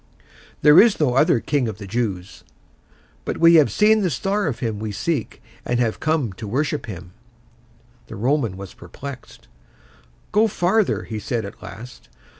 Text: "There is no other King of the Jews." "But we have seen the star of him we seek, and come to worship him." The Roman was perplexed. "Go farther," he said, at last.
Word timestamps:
"There 0.63 0.79
is 0.79 0.99
no 0.99 1.13
other 1.13 1.39
King 1.39 1.67
of 1.67 1.77
the 1.77 1.85
Jews." 1.85 2.43
"But 3.23 3.37
we 3.37 3.53
have 3.61 3.71
seen 3.71 4.01
the 4.01 4.09
star 4.09 4.47
of 4.47 4.57
him 4.57 4.79
we 4.79 4.91
seek, 4.91 5.43
and 5.63 5.79
come 5.99 6.33
to 6.33 6.47
worship 6.47 6.87
him." 6.87 7.11
The 8.07 8.15
Roman 8.15 8.57
was 8.57 8.73
perplexed. 8.73 9.47
"Go 10.31 10.47
farther," 10.47 11.03
he 11.03 11.19
said, 11.19 11.45
at 11.45 11.61
last. 11.61 12.09